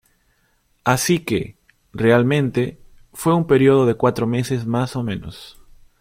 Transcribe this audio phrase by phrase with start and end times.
[0.83, 1.57] Así que,
[1.93, 2.79] realmente,
[3.13, 5.61] fue un período de cuatro meses más o menos.